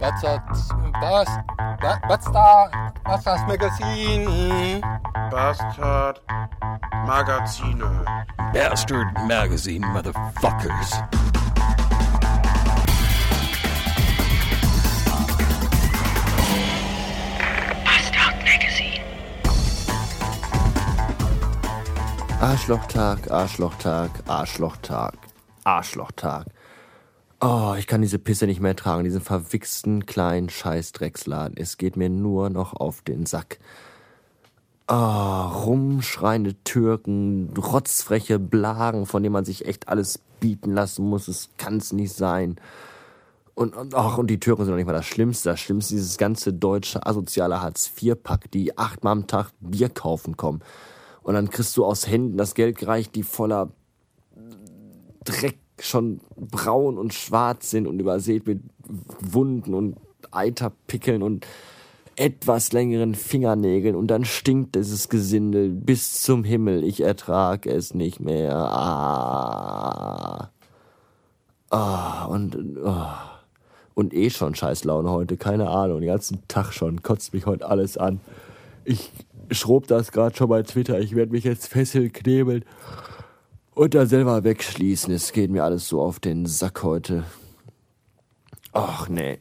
[0.00, 0.42] Bastard,
[1.00, 1.30] Bast,
[1.80, 2.72] Ba- Bastard,
[3.04, 4.80] Bastard Magazine.
[5.30, 6.20] Bastard
[7.06, 7.82] Magazine.
[8.52, 10.90] Bastard Magazine, motherfuckers.
[22.40, 25.14] Arschlochtag, Arschlochtag, Arschlochtag,
[25.64, 26.44] Arschlochtag.
[27.40, 31.56] Oh, ich kann diese Pisse nicht mehr tragen, diesen verwichsten kleinen Scheißdrecksladen.
[31.56, 33.60] Es geht mir nur noch auf den Sack.
[34.88, 41.28] Oh, rumschreiende Türken, rotzfreche Blagen, von denen man sich echt alles bieten lassen muss.
[41.28, 42.56] Es kann's nicht sein.
[43.54, 45.50] Und, und, ach, und die Türken sind noch nicht mal das Schlimmste.
[45.50, 50.60] Das Schlimmste ist dieses ganze deutsche asoziale Hartz-IV-Pack, die achtmal am Tag Bier kaufen kommen.
[51.22, 53.70] Und dann kriegst du aus Händen das Geld gereicht, die voller
[55.24, 58.60] Dreck schon braun und schwarz sind und übersät mit
[59.20, 59.96] Wunden und
[60.30, 61.46] Eiterpickeln und
[62.16, 66.82] etwas längeren Fingernägeln und dann stinkt dieses Gesindel bis zum Himmel.
[66.82, 68.56] Ich ertrag es nicht mehr.
[68.56, 70.50] Ah.
[71.70, 73.40] Ah, und, ah.
[73.94, 77.96] und eh schon Scheißlaune heute, keine Ahnung, den ganzen Tag schon, kotzt mich heute alles
[77.96, 78.20] an.
[78.84, 79.12] Ich
[79.50, 82.64] schrob das gerade schon bei Twitter, ich werde mich jetzt fesseln, knebeln
[83.78, 85.14] und dann selber wegschließen.
[85.14, 87.22] Es geht mir alles so auf den Sack heute.
[88.72, 89.38] Ach nee.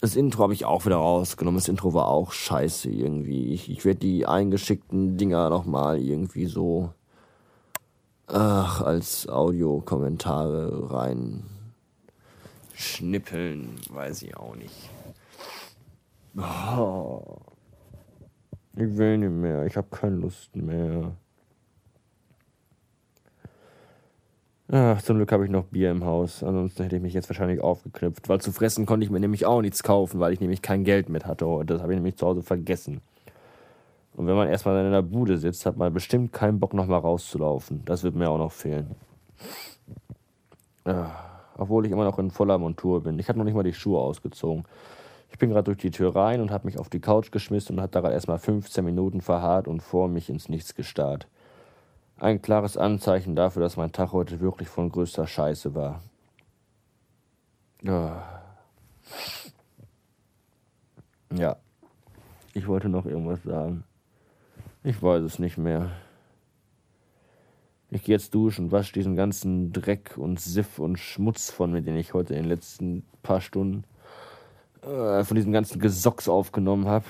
[0.00, 1.58] Das Intro habe ich auch wieder rausgenommen.
[1.58, 3.52] Das Intro war auch scheiße irgendwie.
[3.52, 6.92] Ich, ich werde die eingeschickten Dinger nochmal irgendwie so
[8.28, 11.42] ach, als Audiokommentare rein
[12.72, 13.80] schnippeln.
[13.90, 14.90] Weiß ich auch nicht.
[16.36, 17.36] Oh.
[18.76, 19.66] Ich will nicht mehr.
[19.66, 21.16] Ich habe keine Lust mehr.
[24.74, 26.42] Ach, zum Glück habe ich noch Bier im Haus.
[26.42, 28.30] Ansonsten hätte ich mich jetzt wahrscheinlich aufgeknüpft.
[28.30, 31.10] Weil zu fressen konnte ich mir nämlich auch nichts kaufen, weil ich nämlich kein Geld
[31.10, 31.46] mit hatte.
[31.46, 33.02] Und das habe ich nämlich zu Hause vergessen.
[34.14, 37.82] Und wenn man erstmal in der Bude sitzt, hat man bestimmt keinen Bock, nochmal rauszulaufen.
[37.84, 38.94] Das wird mir auch noch fehlen.
[40.86, 41.10] Ah,
[41.58, 43.18] obwohl ich immer noch in voller Montur bin.
[43.18, 44.64] Ich habe noch nicht mal die Schuhe ausgezogen.
[45.30, 47.82] Ich bin gerade durch die Tür rein und habe mich auf die Couch geschmissen und
[47.82, 51.28] habe da gerade erstmal 15 Minuten verharrt und vor mich ins Nichts gestarrt.
[52.22, 56.00] Ein klares Anzeichen dafür, dass mein Tag heute wirklich von größter Scheiße war.
[57.84, 58.22] Ah.
[61.34, 61.56] Ja.
[62.54, 63.82] Ich wollte noch irgendwas sagen.
[64.84, 65.90] Ich weiß es nicht mehr.
[67.90, 71.96] Ich gehe jetzt duschen wasche diesen ganzen Dreck und Siff und Schmutz von mir, den
[71.96, 73.82] ich heute in den letzten paar Stunden
[74.82, 77.04] äh, von diesem ganzen Gesocks aufgenommen habe.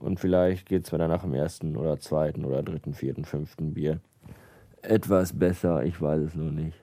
[0.00, 4.00] Und vielleicht geht es mir danach im ersten oder zweiten oder dritten, vierten, fünften Bier
[4.82, 5.84] etwas besser.
[5.84, 6.76] Ich weiß es noch nicht.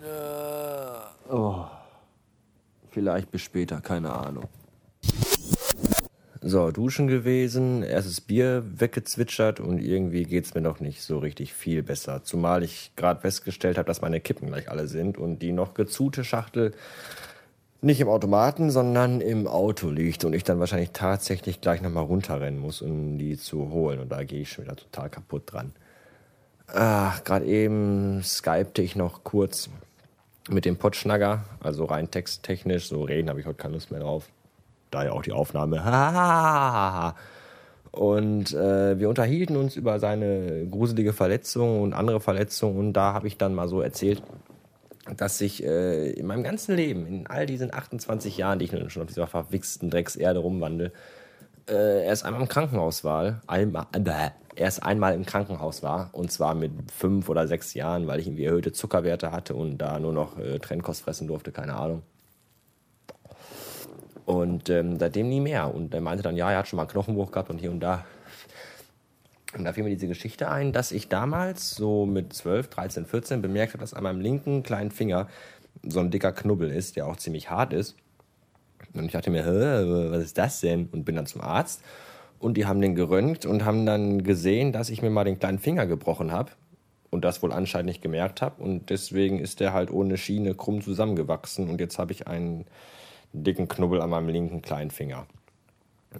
[0.00, 1.64] Äh, oh.
[2.90, 4.48] Vielleicht bis später, keine Ahnung.
[6.42, 11.82] So, duschen gewesen, erstes Bier weggezwitschert und irgendwie geht's mir noch nicht so richtig viel
[11.82, 12.24] besser.
[12.24, 16.24] Zumal ich gerade festgestellt habe, dass meine Kippen gleich alle sind und die noch gezute
[16.24, 16.72] Schachtel
[17.82, 22.60] nicht im Automaten, sondern im Auto liegt und ich dann wahrscheinlich tatsächlich gleich nochmal runterrennen
[22.60, 24.00] muss, um die zu holen.
[24.00, 25.72] Und da gehe ich schon wieder total kaputt dran.
[26.66, 29.70] Ach, gerade eben skypte ich noch kurz
[30.48, 34.28] mit dem Potschnagger, also rein texttechnisch, so reden habe ich heute keine Lust mehr drauf.
[34.90, 35.80] Daher auch die Aufnahme.
[37.92, 43.26] Und äh, wir unterhielten uns über seine gruselige Verletzung und andere Verletzungen und da habe
[43.26, 44.22] ich dann mal so erzählt,
[45.16, 48.90] dass ich äh, in meinem ganzen Leben, in all diesen 28 Jahren, die ich nun
[48.90, 50.92] schon auf dieser verwichsten Dreckserde rumwandel,
[51.68, 53.40] äh, erst einmal im Krankenhaus war.
[53.46, 56.10] Einmal, äh, erst einmal im Krankenhaus war.
[56.12, 59.98] Und zwar mit fünf oder sechs Jahren, weil ich irgendwie erhöhte Zuckerwerte hatte und da
[59.98, 62.02] nur noch äh, Trennkost fressen durfte, keine Ahnung.
[64.26, 65.74] Und ähm, seitdem nie mehr.
[65.74, 67.80] Und er meinte dann, ja, er hat schon mal einen Knochenbruch gehabt und hier und
[67.80, 68.04] da.
[69.56, 73.42] Und da fiel mir diese Geschichte ein, dass ich damals so mit 12, 13, 14
[73.42, 75.28] bemerkt habe, dass an meinem linken kleinen Finger
[75.82, 77.96] so ein dicker Knubbel ist, der auch ziemlich hart ist.
[78.94, 79.44] Und ich dachte mir,
[80.10, 80.88] was ist das denn?
[80.92, 81.82] Und bin dann zum Arzt.
[82.38, 85.58] Und die haben den geröntgt und haben dann gesehen, dass ich mir mal den kleinen
[85.58, 86.52] Finger gebrochen habe.
[87.10, 88.62] Und das wohl anscheinend nicht gemerkt habe.
[88.62, 91.68] Und deswegen ist der halt ohne Schiene krumm zusammengewachsen.
[91.68, 92.66] Und jetzt habe ich einen
[93.32, 95.26] dicken Knubbel an meinem linken kleinen Finger.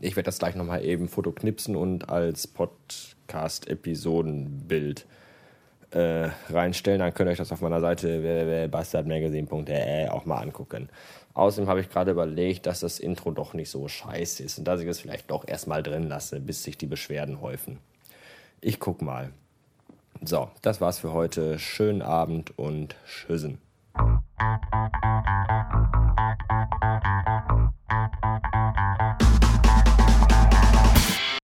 [0.00, 5.04] Ich werde das gleich nochmal eben fotoknipsen und als Podcast-Episodenbild
[5.90, 7.00] äh, reinstellen.
[7.00, 10.88] Dann könnt ihr euch das auf meiner Seite www.bastardmagazine.de auch mal angucken.
[11.34, 14.80] Außerdem habe ich gerade überlegt, dass das Intro doch nicht so scheiße ist und dass
[14.80, 17.78] ich es vielleicht doch erstmal drin lasse, bis sich die Beschwerden häufen.
[18.60, 19.32] Ich guck mal.
[20.22, 21.58] So, das war's für heute.
[21.58, 23.58] Schönen Abend und Tschüssen.